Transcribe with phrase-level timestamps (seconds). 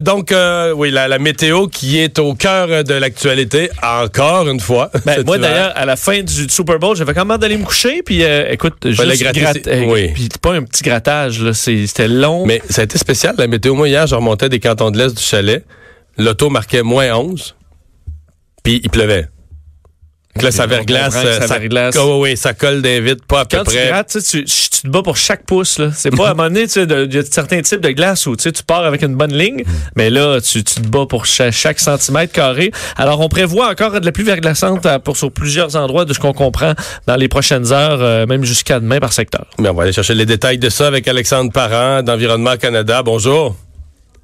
[0.00, 4.90] Donc, euh, oui, la, la, météo qui est au cœur de l'actualité, encore une fois.
[5.06, 8.24] Ben, moi, d'ailleurs, à la fin du Super Bowl, j'avais comment d'aller me coucher, puis
[8.24, 10.08] euh, écoute, juste gratter, gratte, euh, oui.
[10.12, 12.44] puis pas un petit grattage, là, c'était long.
[12.44, 13.74] Mais ça a été spécial, la météo.
[13.74, 15.64] Moi, hier, je remontais des cantons de l'Est du chalet.
[16.18, 17.54] L'auto marquait moins 11,
[18.64, 19.28] puis il pleuvait.
[20.42, 21.58] Là, ça verglace, ça, ça.
[22.04, 23.86] Oh, oui, ça colle d'invite, pas à Quand peu tu près.
[23.88, 25.78] grattes, tu, tu, tu te bats pour chaque pouce.
[25.78, 25.90] là.
[25.94, 28.26] C'est pas à un moment donné, tu sais, il y a certains types de glace
[28.26, 29.64] où tu sais, tu pars avec une bonne ligne,
[29.96, 32.72] mais là, tu, tu te bats pour chaque, chaque centimètre carré.
[32.96, 36.32] Alors, on prévoit encore de la pluie verglaçante pour, sur plusieurs endroits, de ce qu'on
[36.32, 36.74] comprend
[37.06, 39.46] dans les prochaines heures, euh, même jusqu'à demain par secteur.
[39.60, 43.02] Mais on va aller chercher les détails de ça avec Alexandre Parent d'Environnement Canada.
[43.02, 43.54] Bonjour.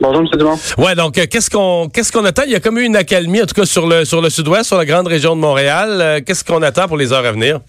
[0.00, 0.38] Bonjour, M.
[0.38, 0.56] Dumont.
[0.78, 2.44] Ouais, donc euh, qu'est-ce qu'on qu'est-ce qu'on attend?
[2.46, 4.64] Il y a comme eu une accalmie en tout cas sur le sur le sud-ouest,
[4.64, 5.98] sur la grande région de Montréal.
[6.00, 7.60] Euh, qu'est-ce qu'on attend pour les heures à venir?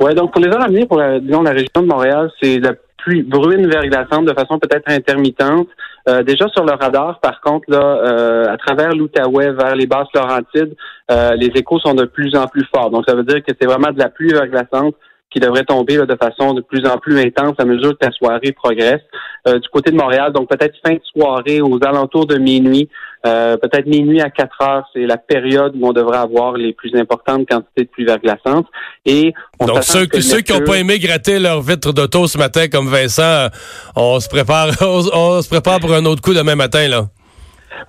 [0.00, 2.58] Oui, donc pour les heures à venir, pour la, disons, la région de Montréal, c'est
[2.60, 5.68] la pluie brune verglaçante de façon peut-être intermittente.
[6.08, 10.08] Euh, déjà sur le radar, par contre, là, euh, à travers l'Outaouais vers les basses
[10.14, 10.74] Laurentides,
[11.10, 12.90] euh, les échos sont de plus en plus forts.
[12.90, 14.94] Donc, ça veut dire que c'est vraiment de la pluie verglaçante
[15.30, 18.12] qui devrait tomber là, de façon de plus en plus intense à mesure que la
[18.12, 19.00] soirée progresse.
[19.46, 22.88] Euh, du côté de Montréal, donc peut-être fin de soirée aux alentours de minuit,
[23.26, 26.94] euh, peut-être minuit à 4 heures, c'est la période où on devrait avoir les plus
[26.94, 28.66] importantes quantités de pluie verglaçante.
[29.04, 32.38] Et on Donc ceux, que ceux qui n'ont pas aimé gratter leur vitre d'auto ce
[32.38, 33.48] matin comme Vincent, euh,
[33.96, 37.04] on se prépare on, on se prépare pour un autre coup demain matin là.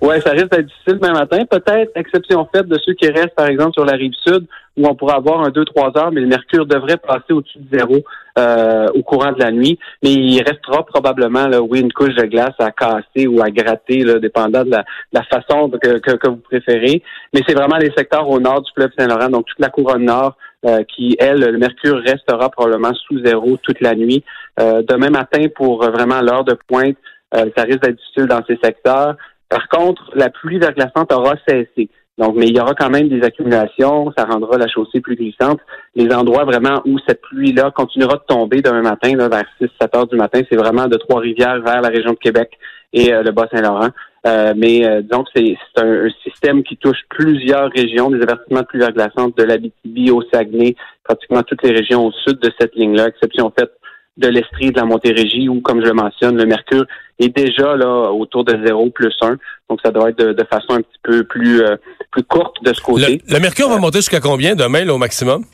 [0.00, 1.44] Ouais, ça risque d'être difficile demain matin.
[1.44, 4.46] Peut-être exception faite de ceux qui restent, par exemple, sur la rive sud,
[4.76, 7.96] où on pourra avoir un 2-3 heures, mais le mercure devrait passer au-dessus de zéro
[8.38, 9.78] euh, au courant de la nuit.
[10.02, 14.04] Mais il restera probablement, là, oui, une couche de glace à casser ou à gratter,
[14.04, 17.02] là, dépendant de la, de la façon que, que, que vous préférez.
[17.34, 20.36] Mais c'est vraiment les secteurs au nord du fleuve Saint-Laurent, donc toute la couronne nord,
[20.66, 24.22] euh, qui, elle, le mercure restera probablement sous zéro toute la nuit.
[24.58, 26.96] Euh, demain matin, pour vraiment l'heure de pointe,
[27.34, 29.16] euh, ça risque d'être difficile dans ces secteurs.
[29.50, 31.90] Par contre, la pluie verglaçante aura cessé.
[32.18, 35.58] Donc, mais il y aura quand même des accumulations, ça rendra la chaussée plus glissante.
[35.94, 40.06] Les endroits vraiment où cette pluie-là continuera de tomber demain matin, là, vers 6-7 heures
[40.06, 42.50] du matin, c'est vraiment de Trois-Rivières vers la région de Québec
[42.92, 43.88] et euh, le Bas-Saint-Laurent.
[44.26, 48.80] Euh, mais euh, que c'est un système qui touche plusieurs régions, des avertissements de pluie
[48.80, 53.50] verglaçante de l'Abitibi au Saguenay, pratiquement toutes les régions au sud de cette ligne-là, exception
[53.58, 53.72] faite
[54.16, 56.84] de l'Estrie, de la Montérégie, où, comme je le mentionne, le mercure
[57.18, 59.36] est déjà là autour de 0 plus 1.
[59.68, 61.76] Donc, ça doit être de, de façon un petit peu plus, euh,
[62.10, 63.22] plus courte de ce Le, côté.
[63.28, 65.44] le mercure va monter jusqu'à combien demain là, au maximum?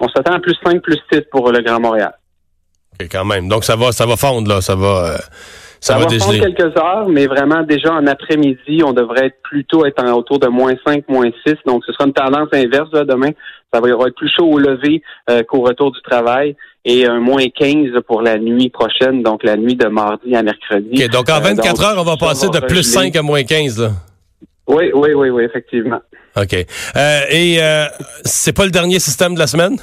[0.00, 2.12] On s'attend à plus 5, plus 6 pour le Grand Montréal.
[2.94, 3.48] Ok, quand même.
[3.48, 5.16] Donc ça va ça va fondre là, ça va euh,
[5.80, 9.42] ça, Ça, va va prendre quelques heures, mais vraiment, déjà en après-midi, on devrait être
[9.42, 11.54] plutôt être en autour de moins 5, moins 6.
[11.66, 13.30] Donc, ce sera une tendance inverse là, demain.
[13.72, 17.20] Ça va y avoir plus chaud au lever euh, qu'au retour du travail et un
[17.20, 21.04] moins 15 pour la nuit prochaine, donc la nuit de mardi à mercredi.
[21.04, 23.10] Ok, donc en Euh, 24 donc, heures, on va passer de plus regeler.
[23.10, 23.90] 5 à moins 15 là.
[24.66, 26.00] Oui, oui, oui, oui, effectivement.
[26.36, 26.54] OK.
[26.54, 27.84] Euh, et euh,
[28.24, 29.76] c'est pas le dernier système de la semaine?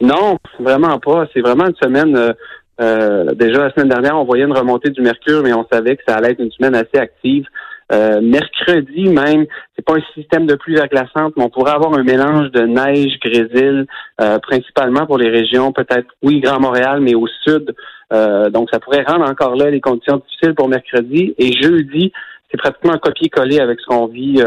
[0.00, 1.26] Non, vraiment pas.
[1.32, 2.16] C'est vraiment une semaine.
[2.16, 2.32] euh,
[2.80, 6.02] euh, déjà la semaine dernière, on voyait une remontée du mercure, mais on savait que
[6.06, 7.44] ça allait être une semaine assez active.
[7.92, 12.04] Euh, mercredi même, c'est pas un système de pluie verglaçante, mais on pourrait avoir un
[12.04, 13.86] mélange de neige, grésil,
[14.20, 17.74] euh, principalement pour les régions, peut-être oui, Grand Montréal, mais au sud.
[18.12, 21.34] Euh, donc, ça pourrait rendre encore là les conditions difficiles pour mercredi.
[21.38, 22.12] Et jeudi,
[22.50, 24.42] c'est pratiquement un copier-coller avec ce qu'on vit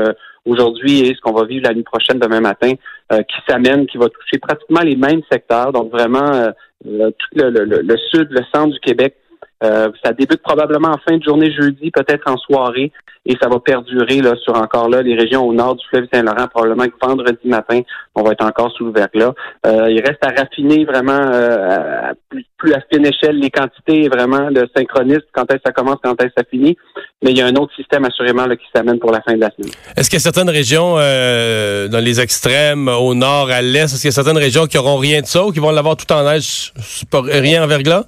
[0.46, 2.74] aujourd'hui et ce qu'on va vivre la nuit prochaine, demain matin,
[3.10, 5.72] qui s'amène, qui va toucher pratiquement les mêmes secteurs.
[5.72, 6.52] Donc, vraiment,
[6.84, 9.16] tout le- le- le sud, le centre du Québec.
[9.64, 12.92] Euh, ça débute probablement en fin de journée jeudi, peut-être en soirée,
[13.26, 16.48] et ça va perdurer là, sur encore là les régions au nord du fleuve Saint-Laurent.
[16.48, 17.82] Probablement que vendredi matin,
[18.16, 19.34] on va être encore sous le verglas.
[19.66, 24.10] Euh, il reste à raffiner vraiment euh, à plus, plus à fine échelle les quantités
[24.10, 26.76] vraiment le synchronisme, quand est-ce que ça commence, quand est-ce que ça finit.
[27.24, 29.40] Mais il y a un autre système assurément là, qui s'amène pour la fin de
[29.40, 29.72] la semaine.
[29.96, 34.02] Est-ce qu'il y a certaines régions euh, dans les extrêmes, au nord, à l'est, est-ce
[34.02, 36.12] qu'il y a certaines régions qui auront rien de ça ou qui vont l'avoir tout
[36.12, 36.74] en neige,
[37.14, 38.04] rien en verglas?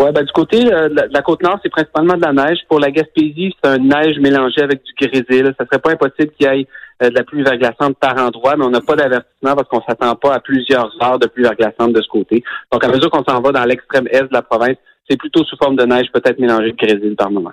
[0.00, 2.60] Ouais, ben, du côté euh, de la, côte nord, c'est principalement de la neige.
[2.70, 5.54] Pour la Gaspésie, c'est un neige mélangé avec du grésil.
[5.58, 6.66] Ça serait pas impossible qu'il y ait
[7.02, 10.14] euh, de la pluie verglaçante par endroit, mais on n'a pas d'avertissement parce qu'on s'attend
[10.16, 12.42] pas à plusieurs heures de pluie verglaçante de ce côté.
[12.72, 14.76] Donc, à mesure qu'on s'en va dans l'extrême est de la province,
[15.06, 17.52] c'est plutôt sous forme de neige, peut-être mélangée de grésil par moment.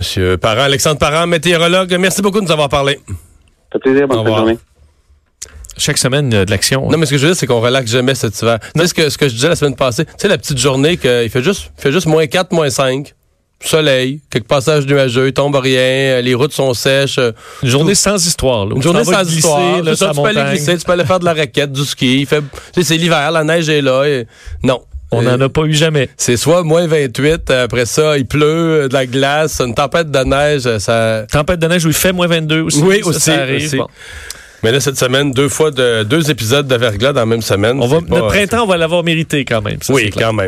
[0.00, 2.98] Monsieur Parent, Alexandre Parent, météorologue, merci beaucoup de nous avoir parlé.
[3.06, 3.14] Ça
[3.74, 4.58] fait plaisir, bonne Au fin journée.
[5.76, 6.90] Chaque semaine, de l'action.
[6.90, 8.58] Non, mais ce que je veux dire, c'est qu'on relaxe jamais cet hiver.
[8.74, 10.04] Tu sais ce que, ce que je disais la semaine passée?
[10.06, 13.14] Tu sais, la petite journée qu'il fait juste, il fait juste moins 4, moins 5.
[13.60, 17.18] Soleil, quelques passages nuageux, il tombe rien, euh, les routes sont sèches.
[17.18, 17.32] euh,
[17.64, 18.66] Une journée sans histoire.
[18.66, 19.82] Là, Une journée sans glisser, histoire.
[19.82, 22.20] là, ça, tu peux aller glisser, tu peux aller faire de la raquette, du ski.
[22.20, 22.40] Il fait,
[22.72, 24.04] tu sais, c'est l'hiver, la neige est là.
[24.04, 24.26] et-
[24.62, 24.80] non.
[25.10, 26.08] On n'en a pas eu jamais.
[26.18, 30.78] C'est soit moins 28, après ça, il pleut, de la glace, une tempête de neige,
[30.78, 31.24] ça...
[31.32, 32.82] Tempête de neige où il fait moins 22 aussi.
[32.82, 33.64] Oui, ça, aussi, ça arrive.
[33.66, 33.76] aussi.
[33.78, 33.88] Bon.
[34.62, 37.78] Mais là, cette semaine, deux fois de deux épisodes de verglas dans la même semaine.
[37.80, 39.78] On va, c'est pas- notre printemps, on va l'avoir mérité quand même.
[39.82, 40.46] ça, Oui, quand même.